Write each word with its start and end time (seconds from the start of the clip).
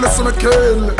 listen 0.00 0.24
to 0.26 0.32
kill. 0.32 0.94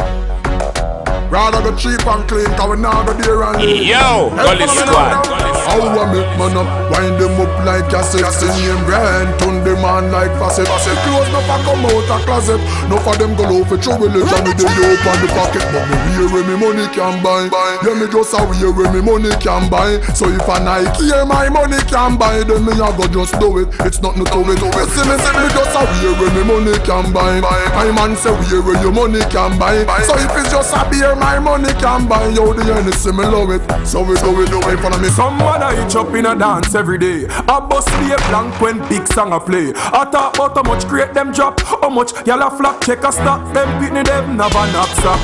Rather 1.30 1.62
go 1.62 1.74
cheap 1.76 2.06
and 2.06 2.28
clean, 2.28 2.44
cause 2.60 2.68
we 2.68 2.76
now 2.76 3.02
go 3.06 3.14
there 3.14 3.42
and 3.42 3.62
Yo, 3.62 4.28
Gully 4.36 4.66
Squad. 4.68 5.24
How 5.64 5.80
I 5.80 6.12
make 6.12 6.28
man 6.36 6.56
up, 6.60 6.68
wind 6.92 7.16
them 7.16 7.40
up 7.40 7.64
like 7.64 7.90
a 7.90 8.04
sexy 8.04 8.46
name 8.48 8.84
brand 8.84 9.32
Turn 9.72 9.80
them 9.80 9.88
on 9.88 10.12
like 10.12 10.32
facet 10.36 10.68
Clothes 10.68 11.32
no 11.32 11.40
for 11.48 11.56
come 11.64 11.86
out 11.88 12.04
a 12.04 12.16
closet. 12.28 12.60
No 12.92 13.00
for 13.00 13.16
them 13.16 13.32
go 13.36 13.48
low 13.48 13.64
for 13.64 13.80
trouble 13.80 14.12
It 14.12 14.28
and 14.28 14.44
the 14.44 14.52
dope 14.52 15.06
on 15.08 15.16
the 15.24 15.28
pocket. 15.32 15.64
But 15.72 15.88
me 15.88 15.96
wear 16.12 16.28
where 16.28 16.44
me 16.44 16.56
money 16.60 16.86
can 16.92 17.22
buy. 17.24 17.48
Yeah 17.80 17.96
me 17.96 18.04
just 18.12 18.36
a 18.36 18.44
wear 18.44 18.68
where 18.68 18.92
me 18.92 19.00
money 19.00 19.32
can 19.40 19.70
buy. 19.72 19.96
So 20.12 20.28
if 20.28 20.44
a 20.44 20.60
Nike 20.60 21.08
here 21.08 21.24
my 21.24 21.48
money 21.48 21.80
can 21.88 22.18
buy 22.20 22.44
Then 22.44 22.68
me 22.68 22.76
a 22.76 22.92
go 22.92 23.08
just 23.08 23.32
do 23.40 23.64
it. 23.64 23.72
It's 23.88 24.02
not 24.04 24.20
no 24.20 24.28
to 24.28 24.44
it. 24.44 24.60
See 24.60 25.08
me, 25.08 25.16
see 25.16 25.34
me 25.40 25.48
just 25.56 25.72
a 25.72 25.82
wear 25.88 26.12
where 26.20 26.32
me 26.36 26.42
money 26.44 26.76
can 26.84 27.08
buy. 27.08 27.40
My 27.40 27.88
man 27.96 28.12
say 28.16 28.28
wear 28.28 28.60
where 28.60 28.76
your 28.84 28.92
money 28.92 29.24
can 29.32 29.56
buy. 29.56 29.88
So 30.04 30.20
if 30.20 30.36
it's 30.36 30.52
just 30.52 30.76
a 30.76 30.84
beer 30.92 31.16
my 31.16 31.38
money 31.40 31.72
can 31.80 32.04
buy. 32.04 32.28
You 32.28 32.52
the 32.52 32.60
Hennessy, 32.60 33.12
me 33.12 33.24
love 33.24 33.48
it. 33.56 33.64
So 33.88 34.04
we 34.04 34.20
do 34.20 34.36
it, 34.42 34.52
do 34.52 34.60
it, 34.68 34.78
follow 34.84 35.00
me. 35.00 35.08
Some 35.08 35.40
man 35.40 35.64
I 35.64 35.80
hitch 35.80 35.96
up 35.96 36.12
in 36.12 36.26
a 36.26 36.36
dance 36.36 36.74
every 36.74 36.98
day. 36.98 37.24
I 37.28 37.56
bust 37.60 37.88
be 38.00 38.12
a 38.12 38.18
blank 38.28 38.60
when 38.60 38.78
big 38.88 39.06
song 39.08 39.32
I 39.32 39.38
play 39.38 39.61
I 39.70 40.04
talk 40.10 40.34
about 40.34 40.56
how 40.56 40.62
much 40.62 40.86
create 40.86 41.14
them 41.14 41.32
drop 41.32 41.60
How 41.60 41.88
much 41.88 42.10
y'all 42.26 42.42
a 42.42 42.50
flop. 42.50 42.84
Check 42.84 43.04
a 43.04 43.12
stock 43.12 43.40
Them 43.54 43.68
pitney 43.80 44.04
them 44.04 44.36
never 44.36 44.64
knock 44.72 44.88
sack 44.98 45.20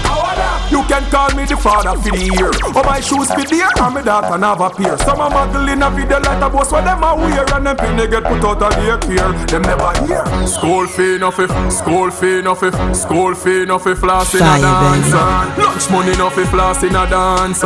You 0.70 0.82
can 0.86 1.02
call 1.10 1.34
me 1.34 1.44
the 1.44 1.56
father 1.56 1.98
for 2.00 2.14
the 2.14 2.24
year. 2.38 2.50
Oh 2.76 2.82
my 2.84 3.00
shoes 3.00 3.30
be 3.34 3.44
there 3.44 3.68
and 3.74 3.94
me 3.94 4.02
daughter 4.02 4.38
never 4.38 4.64
appear 4.64 4.96
Some 4.98 5.20
a 5.20 5.28
muggle 5.28 5.72
in 5.72 5.82
a 5.82 5.90
video 5.90 6.20
like 6.20 6.42
a 6.42 6.48
boss 6.50 6.70
What 6.72 6.84
them 6.84 7.02
a 7.02 7.14
wear 7.16 7.44
and 7.54 7.66
them 7.66 7.76
pitney 7.76 8.10
get 8.10 8.24
put 8.24 8.44
out 8.44 8.62
of 8.62 8.72
daycare 8.78 9.32
Them 9.48 9.62
never 9.62 9.90
hear. 10.06 10.24
School 10.46 10.86
fee 10.86 11.18
no 11.18 11.30
fi, 11.30 11.46
school 11.70 12.10
fee 12.10 12.42
no 12.42 12.54
fi 12.54 12.70
School 12.92 13.34
fee 13.34 13.64
no 13.64 13.78
fi 13.78 13.94
floss 13.94 14.34
in 14.34 14.42
a 14.42 14.58
dance. 14.60 15.12
Lunch 15.58 15.90
money 15.90 16.16
no 16.16 16.30
fi 16.30 16.44
floss 16.44 16.82
in 16.82 16.94
a 16.94 17.08
dance 17.08 17.64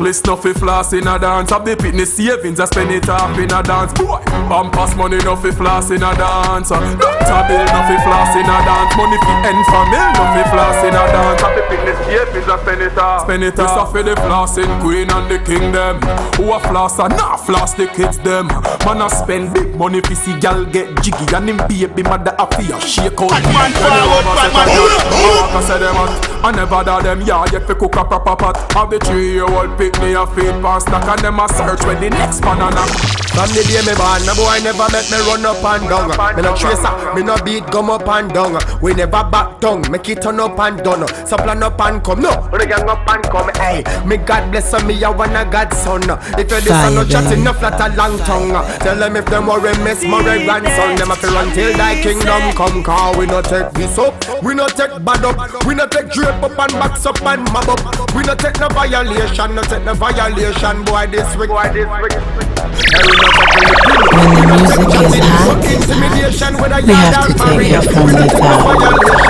No 0.00 0.36
fi 0.36 0.52
floss 0.52 0.92
in 0.92 1.06
a 1.06 1.18
dance. 1.18 1.50
Have 1.50 1.64
the 1.64 1.76
pitney 1.76 2.06
savings 2.06 2.58
I 2.58 2.64
spend 2.64 2.90
it 2.90 3.08
off 3.08 3.38
in 3.38 3.52
a 3.52 3.62
dance. 3.62 3.92
Boy, 3.92 4.20
Pampas 4.48 4.96
money 4.96 5.20
fi 5.20 5.50
floss 5.50 5.90
in 5.90 6.02
a 6.02 6.14
dance. 6.14 6.70
Uh, 6.72 6.80
doctor 6.96 7.42
bill 7.46 7.66
fi 7.66 7.96
floss 8.02 8.34
in 8.34 8.48
a 8.48 8.58
dance. 8.64 8.96
Money 8.96 9.18
fi 9.20 9.32
end 9.46 9.62
for 9.68 9.84
mill 9.92 10.12
fi 10.32 10.42
floss 10.50 10.84
in 10.84 10.94
a 10.94 11.04
dance. 11.12 11.42
Have 11.42 11.54
the 11.54 11.62
pitney 11.68 11.94
savings 12.04 12.48
I 12.48 12.58
spend 12.62 12.82
it 12.82 12.98
off. 12.98 13.22
Spend 13.22 13.44
it 13.44 13.58
off. 13.60 13.92
for 13.92 14.02
the 14.02 14.14
flossing 14.16 14.80
queen 14.80 15.10
and 15.10 15.30
the 15.30 15.38
kingdom 15.38 16.00
Who 16.36 16.52
a 16.52 16.60
floss 16.60 16.98
not 16.98 17.41
floss 17.44 17.74
the 17.74 17.86
kids 17.86 18.18
them. 18.18 18.48
Man 18.84 19.02
a 19.02 19.10
spend 19.10 19.54
big 19.54 19.74
money 19.76 20.00
fi 20.00 20.14
see 20.14 20.38
gal 20.40 20.64
get 20.64 20.88
jiggy. 21.02 21.26
And 21.34 21.48
him 21.48 21.56
baby 21.68 22.02
mother 22.02 22.34
a 22.38 22.46
fi 22.46 22.72
a 22.72 22.80
shake 22.80 23.20
out 23.20 23.30
man. 23.30 23.72
forward, 23.72 24.24
bad 24.24 24.52
man 24.54 24.68
I 25.52 25.60
say 25.66 25.78
them 25.78 25.94
hot 25.94 26.44
I 26.44 26.50
never 26.52 26.84
da 26.84 27.00
them. 27.00 27.20
Yard 27.22 27.52
yet 27.52 27.66
fi 27.66 27.74
cook 27.74 27.96
a 27.96 28.04
proper 28.04 28.36
pot. 28.36 28.72
Have 28.72 28.90
the 28.90 28.98
three 28.98 29.32
year 29.32 29.44
old 29.44 29.76
pick 29.78 29.98
me 30.00 30.14
a 30.14 30.26
feed 30.26 30.56
past 30.62 30.86
stack 30.88 31.06
And 31.08 31.20
them 31.20 31.38
a 31.40 31.48
search 31.48 31.84
when 31.86 32.00
the 32.00 32.10
next 32.10 32.40
banana. 32.40 32.86
From 33.32 33.48
the 33.56 33.64
day 33.64 33.80
me 33.80 33.96
born, 33.96 34.20
no 34.28 34.36
boy 34.36 34.60
never 34.60 34.84
make 34.92 35.08
me 35.08 35.16
run 35.24 35.40
up 35.48 35.64
and 35.64 35.88
down. 35.88 36.36
Me 36.36 36.42
no 36.42 36.52
chaser, 36.54 36.92
me 37.16 37.22
no 37.22 37.34
beat 37.40 37.64
gum 37.72 37.88
up 37.88 38.06
and 38.06 38.28
down. 38.28 38.60
We 38.82 38.92
never 38.92 39.24
back 39.24 39.58
down, 39.58 39.90
make 39.90 40.06
it 40.10 40.20
turn 40.20 40.38
up 40.38 40.58
and 40.58 40.76
done. 40.84 41.08
So 41.26 41.38
plan 41.38 41.62
up 41.62 41.80
and 41.80 42.04
come, 42.04 42.20
no, 42.20 42.50
we 42.52 42.66
gang 42.66 42.84
up 42.84 43.08
and 43.08 43.24
come. 43.24 43.48
Hey, 43.56 43.84
me 44.04 44.18
God 44.18 44.50
bless 44.50 44.72
me, 44.84 45.02
I 45.02 45.08
wanna 45.08 45.48
God 45.50 45.72
son. 45.72 46.02
If 46.38 46.50
you 46.50 46.60
this 46.60 46.92
no 46.92 47.04
chat 47.08 47.31
enough, 47.32 47.58
flat 47.58 47.80
a 47.80 47.88
long 47.96 48.18
tongue. 48.18 48.52
Tell 48.80 48.96
them 48.96 49.16
if 49.16 49.26
them 49.26 49.46
worry 49.46 49.76
miss 49.82 50.04
my 50.04 50.22
grandson, 50.22 50.96
them 50.96 51.08
have 51.08 51.20
to 51.20 51.28
run 51.28 51.50
till 51.52 51.76
thy 51.76 52.00
kingdom 52.02 52.52
come. 52.54 52.82
Cause 52.82 53.16
we 53.16 53.26
no 53.26 53.40
take 53.42 53.70
this 53.72 53.98
up, 53.98 54.14
we 54.42 54.54
no 54.54 54.68
take 54.68 54.92
bad 55.04 55.24
up, 55.24 55.64
we 55.66 55.74
no 55.74 55.86
take 55.86 56.10
drape 56.10 56.42
up 56.42 56.58
and 56.58 56.72
box 56.72 57.06
up 57.06 57.20
and 57.22 57.42
mob 57.52 57.68
up. 57.68 57.80
We 58.14 58.22
no 58.22 58.34
take 58.34 58.58
no 58.60 58.68
violation, 58.68 59.54
no 59.54 59.62
take 59.62 59.84
no 59.84 59.94
violation, 59.94 60.84
boy 60.84 61.06
this 61.10 61.36
week, 61.36 61.48
boy 61.48 61.70
this 61.72 61.88
week. 62.02 62.12
When 64.12 64.28
the 64.34 64.42
music 64.52 64.88
is 65.00 65.14
hot, 65.20 65.64
we 66.84 66.92
have 66.92 67.26
to 67.26 67.34
take 67.34 67.72
it 67.72 67.84
from 67.92 68.06
the 68.12 68.26
top. 68.38 69.21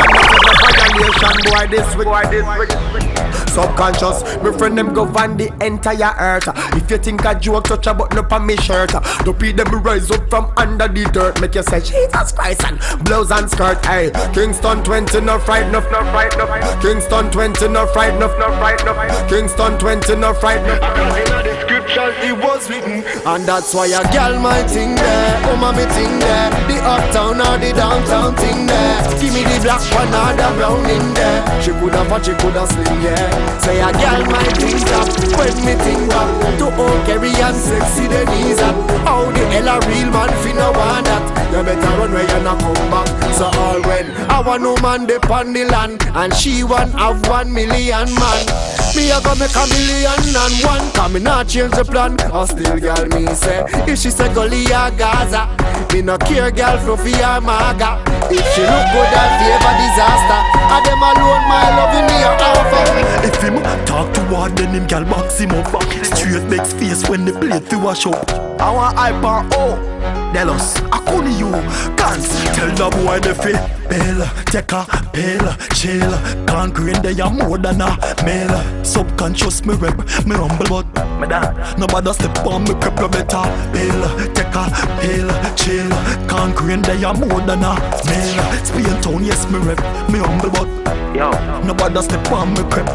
Subconscious, 3.53 4.23
my 4.43 4.51
friend 4.57 4.79
them 4.79 4.95
govern 4.95 5.37
the 5.37 5.53
entire 5.65 6.15
earth. 6.19 6.49
If 6.75 6.91
you 6.91 6.97
think 6.97 7.25
a 7.25 7.39
joke 7.39 7.65
touch 7.65 7.87
a 7.87 7.93
button 7.93 8.19
up 8.19 8.33
on 8.33 8.47
me 8.47 8.57
shirt, 8.57 8.93
don't 9.25 9.39
be 9.39 9.53
them 9.53 9.69
rise 9.83 10.11
up 10.11 10.29
from 10.31 10.51
under 10.57 10.89
the 10.89 11.05
dirt. 11.13 11.39
Make 11.41 11.55
you 11.55 11.63
say 11.63 11.81
Jesus 11.81 12.33
Christ 12.33 12.65
and 12.65 12.81
blouse 13.05 13.31
and 13.31 13.51
skirt. 13.51 13.85
Hey, 13.85 14.11
Kingston 14.33 14.83
20 14.83 15.21
no 15.21 15.39
fright 15.39 15.71
no 15.71 15.81
no 15.91 16.01
fright 16.11 16.33
no. 16.39 16.47
Kingston 16.81 17.31
20 17.31 17.69
no 17.69 17.87
fright 17.89 18.19
no 18.19 18.27
no 18.39 18.49
fright 18.57 18.83
no. 18.87 18.95
Kingston 19.29 19.79
20 19.79 20.17
no 20.17 20.33
fright 20.33 20.63
no. 20.65 20.73
In 20.73 21.45
the 21.45 21.55
scripture 21.61 22.09
it 22.25 22.37
was 22.43 22.71
written, 22.71 23.05
and 23.27 23.45
that's 23.45 23.75
why 23.75 23.87
a 23.87 24.01
girl 24.13 24.41
my 24.41 24.63
thing 24.65 24.95
there, 24.95 25.41
oh 25.53 25.57
my 25.61 25.77
thing 25.77 26.19
there, 26.19 26.51
the 26.67 26.81
uptown 26.81 27.37
or 27.37 27.59
the 27.59 27.73
downtown 27.77 28.35
thing 28.37 28.67
there. 28.67 29.03
Give 29.21 29.35
me 29.35 29.45
the 29.45 29.61
black 29.61 29.85
one 29.93 30.09
or 30.09 30.33
the 30.33 30.49
brown 30.57 30.89
in 30.89 31.12
there. 31.15 31.63
She 31.63 31.71
coulda 31.73 32.05
fat, 32.07 32.25
she 32.25 32.33
coulda 32.41 32.67
slim, 32.67 33.01
yeah. 33.03 33.59
Say 33.59 33.81
a 33.81 33.91
girl 33.93 34.23
my 34.31 34.43
thing 34.59 34.83
up 34.99 35.09
when 35.39 35.55
me 35.65 35.75
think 35.85 36.13
up 36.13 36.31
to 36.59 36.67
all 36.71 36.99
carry 37.07 37.31
and 37.31 37.57
sexy 37.57 38.07
the 38.09 38.25
knees 38.31 38.61
up. 38.61 38.75
How 39.07 39.31
the 39.31 39.45
hell 39.53 39.69
a 39.69 39.77
real 39.89 40.11
man 40.11 40.31
finna 40.43 40.69
want 40.75 41.07
that? 41.07 41.23
You 41.53 41.63
better 41.63 41.93
run 41.99 42.13
where 42.13 42.23
you 42.27 42.43
not 42.43 42.59
come 42.61 42.91
back. 42.91 43.09
So 43.35 43.45
all 43.61 43.81
when 43.83 44.11
our 44.31 44.59
no 44.59 44.77
man 44.83 45.07
dey 45.07 45.17
on 45.31 45.53
the 45.53 45.65
land 45.67 46.03
and 46.15 46.35
she 46.35 46.65
want 46.65 46.93
have 46.95 47.27
one 47.29 47.53
million 47.53 48.09
man. 48.15 48.47
Me 48.95 49.11
a 49.11 49.21
go 49.23 49.35
make 49.37 49.55
a 49.57 49.65
million 49.73 50.37
and 50.37 50.65
one. 50.65 50.93
Come 50.93 51.15
me 51.15 51.21
not 51.21 51.49
change 51.49 51.73
the 51.73 51.85
plan. 51.85 52.21
Or 52.31 52.47
still 52.47 52.79
girl 52.79 53.07
me 53.09 53.27
say 53.35 53.65
If 53.89 53.99
she 53.99 54.11
say 54.11 54.33
gully 54.35 54.65
or 54.67 54.91
Gaza 55.01 55.49
Me 55.93 56.03
no 56.03 56.19
care 56.19 56.51
girl 56.51 56.79
fluffy 56.79 57.15
or 57.17 57.41
maga. 57.41 58.03
If 58.29 58.45
she 58.53 58.63
look 58.63 58.87
good 58.93 59.13
and 59.17 59.33
favor 59.41 59.75
disaster. 59.81 60.41
I 60.73 60.79
them 60.85 61.03
alone 61.03 61.45
my 61.49 61.69
love 61.77 61.95
in 61.97 62.05
me 62.09 62.19
a 62.21 62.33
offer. 62.37 63.27
If 63.27 63.41
him 63.41 63.63
talk 63.87 64.13
toward 64.15 64.57
then 64.57 64.75
him 64.75 64.87
gal 64.87 65.05
box 65.05 65.39
him 65.39 65.51
up 65.53 65.83
Straight 66.05 66.45
next 66.49 66.75
face 66.75 67.09
when 67.09 67.25
the 67.25 67.33
plate 67.33 67.65
through 67.65 67.89
a 67.89 67.95
shop 67.95 68.29
I 68.61 68.73
want 68.73 68.97
hyper 68.97 69.49
oh 69.57 69.92
Delos, 70.33 70.77
I 70.91 70.99
couldn't 71.07 71.39
you 71.39 71.51
Can't 71.97 72.25
tell 72.55 72.71
the 72.75 72.97
boy 72.97 73.21
the 73.21 73.35
fit 73.35 73.61
Bill, 73.89 74.25
take 74.47 74.73
a 74.73 74.87
pill, 75.13 75.47
chill. 75.77 76.13
Conquering 76.47 77.03
they 77.03 77.21
are 77.21 77.31
more 77.31 77.59
than 77.59 77.81
a 77.81 77.97
male 78.25 78.85
Subconscious 78.85 79.65
me 79.67 79.75
rep, 79.75 79.99
me 80.27 80.35
humble 80.35 80.83
but 80.83 81.21
me 81.21 81.29
dad. 81.29 81.79
Nobody 81.79 82.13
step 82.13 82.39
on 82.47 82.65
me 82.65 82.75
crep 82.81 82.97
no 82.97 83.09
better 83.09 83.45
Bill, 83.73 84.03
take 84.33 84.55
a 84.55 84.65
pill, 85.01 85.29
chill. 85.55 85.91
Conquering 86.27 86.83
they 86.83 87.05
are 87.05 87.15
more 87.15 87.41
than 87.43 87.63
a 87.63 87.75
male 88.07 88.65
Spain 88.65 89.03
town, 89.03 89.25
yes 89.25 89.51
me 89.51 89.59
rep, 89.59 89.79
me 90.11 90.19
humble 90.19 90.51
but 90.51 90.69
Yo, 91.15 91.31
nobody 91.65 92.01
step 92.03 92.33
on 92.33 92.55
me 92.55 92.63
crep 92.71 92.89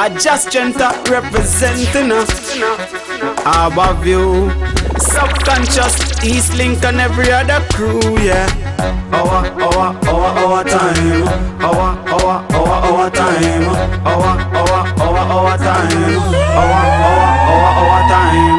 I 0.00 0.10
just 0.10 0.52
genta 0.52 0.94
representing 1.10 2.12
us. 2.12 2.30
Our 3.44 3.94
view, 4.00 4.48
subconscious, 5.18 5.94
East 6.24 6.54
Link 6.54 6.82
and 6.84 7.00
every 7.00 7.30
other 7.32 7.60
crew, 7.74 8.00
yeah. 8.18 8.46
Our, 9.10 9.50
our, 9.66 9.86
our, 10.06 10.28
our 10.42 10.64
time. 10.64 11.26
Our, 11.58 11.90
our, 12.14 12.34
our, 12.54 12.76
our 12.88 13.10
time. 13.10 13.64
Our, 14.06 14.30
our, 14.58 14.78
our, 15.06 15.22
our 15.34 15.58
time. 15.58 16.14
Our, 16.54 16.74
our, 17.02 17.26
our, 17.50 17.70
our 17.82 18.02
time. 18.14 18.58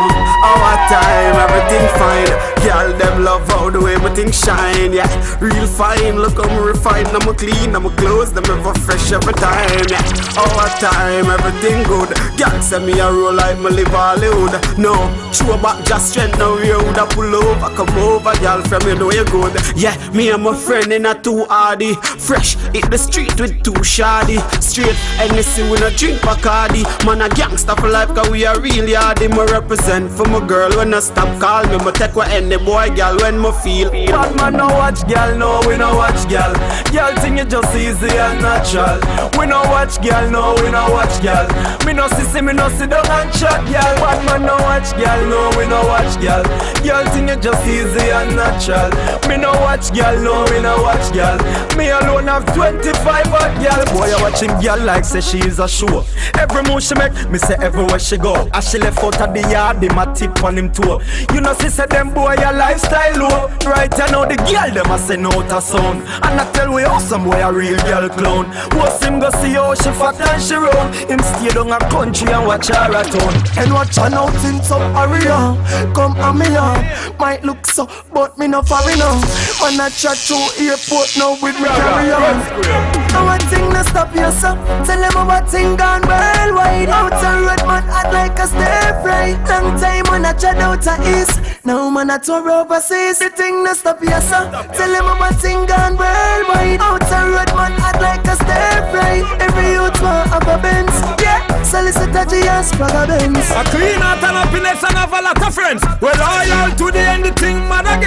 Our 0.51 0.75
time, 0.91 1.35
everything 1.45 1.85
fine. 1.99 2.31
Girl, 2.63 2.87
them 2.99 3.18
love 4.19 4.33
how 4.33 4.49
the 4.49 4.59
way 4.59 4.59
my 4.59 4.69
thing 4.69 4.89
shine, 4.89 4.93
yeah. 4.93 5.39
Real 5.39 5.67
fine, 5.67 6.15
look 6.19 6.37
how 6.37 6.47
me 6.47 6.67
refine, 6.67 7.05
I'm 7.07 7.35
clean, 7.35 7.75
I'm 7.75 7.89
clothes, 7.97 8.33
them 8.33 8.45
ever 8.45 8.73
fresh 8.79 9.11
every 9.11 9.33
time, 9.33 9.85
yeah. 9.89 10.03
Our 10.37 10.69
time, 10.79 11.25
everything 11.25 11.83
good. 11.83 12.09
Girl, 12.37 12.61
send 12.61 12.85
me 12.85 12.99
a 12.99 13.11
roll 13.11 13.33
like 13.33 13.57
me 13.57 13.69
live 13.69 13.87
Hollywood. 13.87 14.53
No, 14.77 14.93
true 15.31 15.53
about 15.53 15.85
just 15.85 16.11
strength, 16.11 16.37
now 16.37 16.57
you 16.57 16.77
woulda 16.77 17.05
pull 17.11 17.35
over, 17.35 17.69
come 17.75 17.97
over, 17.99 18.33
girl, 18.39 18.61
from 18.63 18.81
you 18.87 18.95
know 18.95 19.11
you 19.11 19.25
good. 19.25 19.55
Yeah, 19.75 19.95
me 20.11 20.31
and 20.31 20.43
my 20.43 20.55
friend 20.55 20.91
in 20.91 21.05
a 21.05 21.13
two 21.19 21.45
hardy, 21.45 21.95
fresh, 21.95 22.55
hit 22.73 22.89
the 22.89 22.97
street 22.97 23.39
with 23.39 23.63
two 23.63 23.83
shoddy, 23.83 24.37
straight, 24.61 24.97
anything 25.19 25.69
we 25.69 25.79
no 25.79 25.89
drink 25.91 26.19
Bacardi. 26.21 26.83
Man 27.05 27.21
a 27.21 27.29
gangster 27.29 27.75
for 27.75 27.89
life, 27.89 28.09
cause 28.09 28.29
we 28.29 28.45
are 28.45 28.59
really 28.59 28.93
hardy. 28.93 29.27
Me 29.27 29.43
represent 29.51 30.11
for 30.11 30.25
my 30.27 30.45
girl 30.45 30.69
when 30.77 30.93
I 30.93 30.99
stop 30.99 31.29
call 31.39 31.65
me, 31.67 31.77
me 31.83 31.91
take 31.91 32.15
what 32.15 32.29
any 32.29 32.57
boy, 32.57 32.89
girl, 32.95 33.17
when 33.17 33.41
me 33.41 33.51
feel. 33.63 33.89
Bad 34.11 34.35
man 34.35 34.53
no 34.53 34.67
watch 34.67 35.07
girl, 35.07 35.37
no 35.37 35.61
we 35.67 35.77
no 35.77 35.95
watch 35.95 36.27
girl. 36.27 36.53
Girl 36.91 37.15
thing 37.21 37.37
it 37.37 37.49
just 37.49 37.75
easy 37.75 38.09
and 38.17 38.41
natural. 38.41 38.99
We 39.37 39.45
no 39.45 39.61
watch 39.69 40.01
girl, 40.01 40.29
no 40.29 40.55
we 40.61 40.71
no 40.71 40.89
watch 40.91 41.21
girl. 41.21 41.45
Me 41.85 41.93
no 41.93 42.07
see 42.09 42.23
see 42.23 42.41
me 42.41 42.53
no 42.53 42.69
sit 42.69 42.89
down 42.89 43.05
and 43.05 43.31
chat 43.33 43.61
girl. 43.69 43.95
Bad 44.01 44.25
man 44.25 44.41
no 44.45 44.55
watch 44.65 44.91
girl, 44.97 45.21
no 45.29 45.49
we 45.57 45.67
no 45.67 45.85
watch 45.85 46.19
girl. 46.19 46.43
Girl 46.83 47.05
thing 47.13 47.29
it 47.29 47.41
just 47.41 47.65
easy 47.67 48.09
and 48.09 48.35
natural. 48.35 48.89
Me 49.29 49.37
no 49.37 49.51
watch 49.61 49.93
girl, 49.93 50.17
no 50.21 50.45
we 50.51 50.59
no 50.61 50.81
watch 50.81 51.13
girl. 51.13 51.37
Me 51.77 51.89
alone 51.89 52.27
have 52.27 52.45
25 52.55 53.05
hot 53.05 53.53
girl. 53.61 53.85
Boy 53.93 54.09
I 54.09 54.21
watching 54.21 54.53
girl 54.59 54.79
like 54.85 55.05
say 55.05 55.21
she 55.21 55.37
is 55.39 55.59
a 55.59 55.67
show. 55.67 56.03
Every 56.37 56.63
move 56.63 56.81
she 56.81 56.95
make, 56.95 57.13
me 57.29 57.37
say 57.37 57.55
everywhere 57.61 57.99
she 57.99 58.17
go. 58.17 58.49
As 58.53 58.69
she 58.69 58.79
left 58.79 59.03
out 59.03 59.21
of 59.21 59.33
the 59.33 59.41
yard, 59.49 59.81
them 59.81 59.97
a 59.97 60.13
tip 60.15 60.43
on 60.43 60.57
him 60.57 60.71
toe. 60.71 60.99
You 61.33 61.41
know 61.41 61.53
see 61.53 61.69
say 61.69 61.85
them 61.85 62.13
boy 62.13 62.35
a 62.35 62.51
lifestyle 62.53 63.17
low. 63.17 63.47
Right 63.69 63.98
I 63.99 64.09
know 64.11 64.25
the 64.25 64.35
girl 64.35 64.71
them 64.73 64.91
a 64.91 64.97
send 64.97 65.25
out 65.27 65.51
a 65.51 65.61
sound. 65.61 66.01
And 66.23 66.39
I 66.39 66.51
tell 66.53 66.73
we 66.73 66.83
awesome 66.83 67.25
boy 67.25 67.41
a 67.41 67.51
real 67.51 67.77
girl 67.83 68.07
clown. 68.09 68.45
What's 68.77 69.03
him 69.03 69.19
go 69.19 69.29
see 69.41 69.53
how 69.53 69.73
she 69.75 69.91
fat 69.91 70.19
and 70.21 70.41
she 70.41 70.55
round. 70.55 70.95
Him 70.95 71.19
stay 71.19 71.49
down 71.49 71.71
a 71.71 71.79
country 71.89 72.31
and 72.31 72.47
watch 72.47 72.67
her 72.69 72.75
at 72.75 73.07
home. 73.07 73.43
And 73.57 73.73
watch 73.73 73.95
her 73.97 74.13
out 74.13 74.33
in 74.45 74.63
some 74.63 74.83
area. 74.95 75.37
Come 75.93 76.15
on 76.17 76.37
me 76.37 76.55
on. 76.55 76.85
Might 77.19 77.43
look 77.43 77.65
so, 77.65 77.89
but 78.13 78.37
me 78.37 78.47
no 78.47 78.61
foreigner. 78.61 79.13
When 79.59 79.79
I 79.79 79.89
chat 79.89 80.17
to 80.27 80.37
airport 80.63 81.17
now 81.17 81.37
with 81.41 81.59
me 81.59 81.67
carry 81.67 82.11
on. 82.11 82.98
One 83.13 83.39
thing 83.49 83.69
no 83.69 83.81
stop 83.83 84.13
you 84.15 84.31
so. 84.31 84.55
Tell 84.85 84.99
them 84.99 85.15
about 85.17 85.49
thing 85.49 85.75
gone 85.75 86.01
worldwide. 86.01 86.89
Out 86.89 87.13
a 87.13 87.31
road 87.45 87.63
man 87.67 87.83
act 87.89 88.13
like 88.13 88.39
a 88.39 88.47
stir 88.47 89.01
fry. 89.01 89.37
Long 89.49 89.77
time 89.79 90.05
when 90.09 90.25
I 90.25 90.33
chat 90.33 90.57
out 90.57 90.85
a 90.85 90.95
east. 91.19 91.65
Now 91.65 91.89
man 91.89 92.09
I 92.09 92.17
tour 92.17 92.49
overseas. 92.49 93.19
The 93.19 93.29
thing 93.29 93.63
no 93.63 93.73
stop 93.73 94.01
you 94.01 94.21
so. 94.21 94.49
Tell 94.73 94.91
them 94.91 95.05
about 95.05 95.35
thing 95.41 95.65
gone 95.65 95.97
worldwide. 95.97 96.81
Out 96.81 97.03
a 97.03 97.19
road 97.29 97.51
man 97.55 97.73
act 97.81 98.01
like 98.01 98.25
a 98.25 98.35
stir 98.35 98.77
fry. 98.91 99.21
Every 99.39 99.71
youth 99.77 100.01
want 100.01 100.33
a 100.33 100.39
Benz. 100.59 100.95
Yeah, 101.21 101.39
solicitor 101.63 102.25
GS 102.25 102.75
Praga 102.75 103.05
Benz. 103.07 103.45
A 103.51 103.63
clean 103.71 104.01
heart 104.01 104.23
and 104.23 104.37
happiness 104.37 104.83
and 104.83 104.97
have 104.97 105.13
a 105.13 105.21
lot 105.21 105.41
of 105.41 105.53
friends. 105.53 105.83
We're 106.01 106.17
loyal 106.17 106.75
to 106.75 106.91
the 106.91 106.99
end, 106.99 107.25
the 107.25 107.31
thing 107.33 107.57
again. 107.57 107.98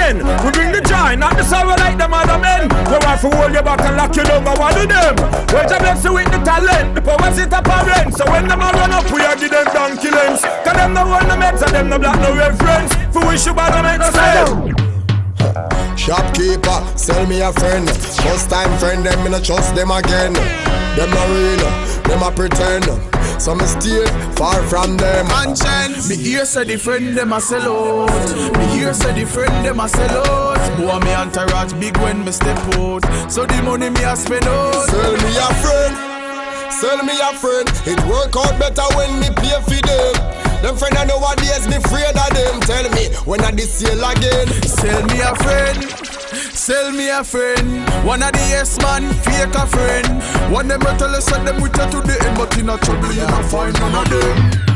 Want 3.22 3.34
to 3.34 3.38
hold 3.38 3.54
you 3.54 3.62
back 3.62 3.80
and 3.86 3.96
lock 3.96 4.16
you 4.16 4.24
down, 4.24 4.42
but 4.42 4.58
what 4.58 4.74
do 4.74 4.84
them? 4.84 5.14
Well, 5.54 5.62
just 5.68 5.78
bless 5.78 6.02
you 6.02 6.12
with 6.14 6.26
the 6.26 6.42
talent, 6.42 6.96
the 6.96 7.02
power 7.02 7.30
sit 7.30 7.52
up 7.52 7.62
parent. 7.62 8.14
So 8.16 8.26
when 8.26 8.48
them 8.48 8.60
all 8.60 8.72
run 8.72 8.90
up, 8.90 9.06
we 9.12 9.22
are 9.22 9.36
give 9.36 9.52
them 9.52 9.64
down 9.70 9.96
killings. 9.96 10.42
Cause 10.42 10.74
them 10.74 10.92
no 10.92 11.06
one 11.06 11.28
the 11.28 11.38
meds 11.38 11.62
and 11.62 11.70
them 11.70 11.88
no 11.88 12.00
black 12.00 12.18
no 12.18 12.34
reference. 12.34 12.92
For 13.14 13.24
wish 13.24 13.46
you 13.46 13.54
bad, 13.54 13.78
make 13.86 14.02
sense. 14.10 14.50
Shopkeeper, 15.94 16.82
sell 16.98 17.24
me 17.26 17.42
a 17.42 17.52
friend. 17.52 17.86
First 18.26 18.50
time 18.50 18.76
friend, 18.78 19.06
them 19.06 19.22
me 19.22 19.30
no 19.30 19.40
trust 19.40 19.76
them 19.76 19.92
again. 19.92 20.32
Them 20.98 21.10
no 21.14 21.22
real, 21.30 21.62
them 22.10 22.26
a 22.26 22.30
pretend. 22.34 22.90
So 23.42 23.56
me 23.56 23.66
stay 23.66 24.06
far 24.38 24.62
from 24.68 24.96
them. 24.96 25.26
Conscience. 25.26 26.08
Me 26.08 26.14
hear 26.14 26.44
say 26.44 26.62
the 26.62 26.76
friend 26.76 27.16
them 27.18 27.32
a 27.32 27.40
sell 27.40 27.66
out. 28.06 28.56
Me 28.56 28.66
hear 28.78 28.94
say 28.94 29.12
the 29.18 29.26
friend 29.26 29.66
them 29.66 29.80
a 29.80 29.88
sell 29.88 30.22
out. 30.30 30.78
Boy 30.78 31.00
me 31.00 31.12
entourage 31.12 31.72
big 31.72 31.96
when 31.96 32.24
me 32.24 32.30
step 32.30 32.56
out. 32.78 33.02
So 33.28 33.44
the 33.44 33.60
money 33.64 33.90
me 33.90 34.04
a 34.04 34.14
spend 34.14 34.46
out. 34.46 34.86
Sell 34.86 35.12
me 35.18 35.34
a 35.34 35.48
friend. 35.58 35.94
Sell 36.70 37.02
me 37.02 37.18
a 37.18 37.34
friend. 37.34 37.66
It 37.82 37.98
work 38.06 38.30
out 38.38 38.54
better 38.60 38.86
when 38.94 39.18
me 39.18 39.26
play 39.34 39.58
for 39.66 39.82
them. 39.90 40.14
Them 40.62 40.76
friend 40.76 40.96
I 40.96 41.04
know 41.06 41.18
nowadays 41.18 41.66
me 41.66 41.82
afraid 41.82 42.14
of 42.14 42.30
them. 42.30 42.60
Tell 42.60 42.88
me 42.94 43.08
when 43.26 43.40
I 43.40 43.50
this 43.50 43.74
sale 43.74 44.04
again. 44.06 44.46
Sell 44.62 45.02
me 45.06 45.18
a 45.18 45.34
friend. 45.42 46.01
Sell 46.62 46.92
me 46.92 47.08
a 47.08 47.24
friend. 47.24 47.84
One 48.06 48.22
of 48.22 48.30
the 48.30 48.38
yes 48.38 48.80
man, 48.80 49.12
fake 49.24 49.52
a 49.52 49.66
friend. 49.66 50.22
One 50.52 50.68
them 50.68 50.78
tell 50.96 51.12
us 51.12 51.26
them 51.26 51.60
with 51.60 51.76
you 51.76 51.90
to 51.90 52.00
the 52.06 52.16
end, 52.24 52.38
but 52.38 52.56
in 52.56 52.68
a 52.68 52.78
trouble 52.78 53.12
you 53.12 53.22
not 53.22 53.44
find 53.46 53.74
none 53.80 53.92
of 53.92 54.08
them. 54.08 54.71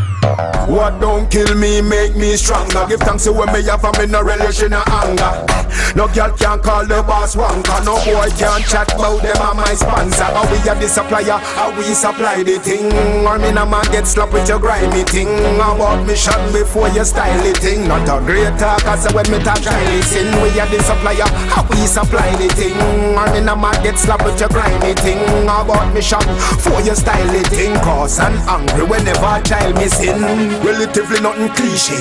What 0.66 1.00
don't 1.00 1.30
kill 1.30 1.54
me 1.54 1.80
make 1.80 2.16
me 2.16 2.36
stronger. 2.36 2.86
Give 2.88 3.00
thanks 3.00 3.24
to 3.24 3.32
when 3.32 3.52
me 3.52 3.62
have 3.64 3.84
a 3.84 3.92
me 3.98 4.06
no 4.06 4.20
in 4.20 4.72
a 4.72 4.82
anger. 4.90 5.56
No 5.94 6.08
girl 6.08 6.32
can 6.36 6.60
call 6.60 6.84
the 6.84 7.02
boss 7.02 7.36
wanker. 7.36 7.84
No 7.84 7.96
boy 8.04 8.28
can 8.36 8.60
chat 8.66 8.92
about 8.92 9.22
them 9.22 9.36
a 9.40 9.54
my 9.54 9.74
sponsor. 9.74 10.26
But 10.34 10.50
we 10.50 10.58
are 10.68 10.74
the 10.74 10.88
supplier, 10.88 11.38
how 11.54 11.70
we 11.76 11.84
supply 11.94 12.42
the 12.42 12.58
thing. 12.58 12.92
Or 13.24 13.38
me 13.38 13.52
no 13.52 13.64
man 13.64 13.84
get 13.92 14.06
slap 14.06 14.32
with 14.32 14.48
your 14.48 14.58
grimy 14.58 15.04
thing. 15.04 15.28
About 15.56 16.04
mission 16.06 16.36
before 16.52 16.88
you 16.88 17.04
style 17.04 17.40
the 17.42 17.52
thing. 17.58 17.86
Not 17.86 18.08
a 18.08 18.24
great 18.24 18.58
talker, 18.58 18.96
so 18.96 19.14
when 19.14 19.30
me 19.30 19.38
talk 19.44 19.62
try 19.62 19.78
listen. 19.94 20.26
We 20.42 20.58
are 20.58 20.68
the 20.68 20.82
supplier, 20.82 21.28
how 21.54 21.64
we 21.70 21.86
supply 21.86 22.34
the 22.36 22.48
thing. 22.52 22.76
Or 23.16 23.26
me 23.32 23.40
no 23.40 23.56
man 23.56 23.76
get 23.82 23.98
slap 23.98 24.24
with 24.24 24.40
your 24.40 24.50
grimy 24.50 24.94
thing. 25.00 25.22
About 25.46 25.94
mission 25.94 26.24
before 26.58 26.82
you 26.82 26.94
style 26.94 27.30
the 27.30 27.42
thing. 27.48 27.74
Cause 27.80 28.18
I'm 28.18 28.34
angry 28.48 28.84
whenever 28.84 29.38
a 29.38 29.42
child 29.42 29.76
missing. 29.76 30.15
Relatively 30.64 31.20
nothing 31.20 31.48
cliche. 31.50 32.00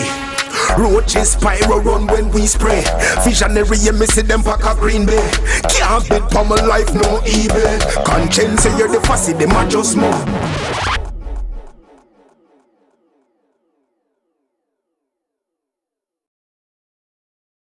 Roaches 0.78 1.36
pyro 1.36 1.80
run 1.80 2.08
when 2.08 2.32
we 2.32 2.48
spray. 2.48 2.84
Visionary, 3.24 3.78
you 3.78 3.94
miss 3.94 4.18
it, 4.18 4.28
them 4.28 4.42
pack 4.42 4.64
a 4.64 4.80
green 4.80 5.06
bay. 5.06 5.32
Can't 5.70 6.08
beat 6.10 6.24
pummel 6.32 6.58
life, 6.68 6.94
no 6.94 7.20
eBay. 7.26 8.06
Conscience, 8.06 8.66
you're 8.78 8.88
the 8.88 9.02
fussy, 9.06 9.34
them 9.34 9.52
a 9.52 9.68
just 9.70 9.98
move. 9.98 11.05